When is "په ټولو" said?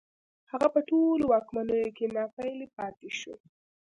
0.73-1.23